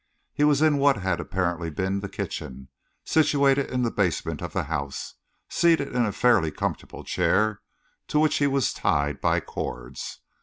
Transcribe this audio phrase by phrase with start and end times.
[0.33, 2.69] He was in what had apparently been the kitchen,
[3.05, 5.13] situated in the basement of the house,
[5.47, 7.61] seated in a fairly comfortable chair
[8.07, 10.21] to which he was tied by cords.